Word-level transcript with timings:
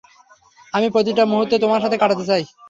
আমি 0.73 0.87
প্রতিটা 0.95 1.23
মুহূর্ত 1.31 1.51
তোমার 1.63 1.83
সাথে 1.83 1.97
কাটাতে 1.99 2.23
চাই। 2.29 2.43